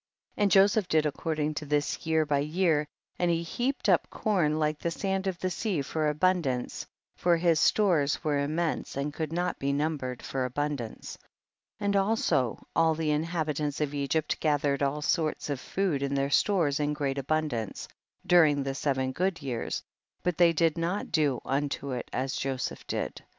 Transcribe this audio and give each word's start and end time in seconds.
And 0.35 0.49
Joseph 0.49 0.87
did 0.87 1.05
according 1.05 1.53
to 1.55 1.65
this 1.67 2.07
year 2.07 2.25
by 2.25 2.39
year, 2.39 2.87
and 3.19 3.29
lie 3.29 3.41
heaped 3.43 3.87
up 3.87 4.09
corn 4.09 4.57
like 4.57 4.79
the 4.79 4.89
sand 4.89 5.27
of 5.27 5.37
the 5.37 5.51
sea 5.51 5.83
for 5.83 6.09
abundance, 6.09 6.87
for 7.15 7.37
his 7.37 7.59
stores 7.59 8.23
were 8.23 8.39
im 8.39 8.55
mense 8.55 8.97
and 8.97 9.13
could 9.13 9.31
not 9.31 9.59
be 9.59 9.71
numbered 9.71 10.23
for 10.23 10.43
abundance. 10.43 11.19
11. 11.79 11.85
And 11.85 11.95
also 11.95 12.65
all 12.75 12.95
the 12.95 13.11
inhabitants 13.11 13.79
of 13.79 13.93
Egypt 13.93 14.39
gathered 14.39 14.81
all 14.81 15.03
sorts 15.03 15.51
of 15.51 15.59
food 15.59 16.01
in 16.01 16.15
their 16.15 16.31
stores 16.31 16.79
in 16.79 16.93
great 16.93 17.19
abundance 17.19 17.87
during 18.25 18.63
the 18.63 18.73
seven 18.73 19.11
good 19.11 19.43
years, 19.43 19.83
but 20.23 20.35
they 20.35 20.51
did 20.51 20.79
not 20.79 21.11
do 21.11 21.39
unto 21.45 21.91
it 21.91 22.09
as 22.11 22.33
Joseph 22.35 22.87
did. 22.87 23.17
12. 23.17 23.27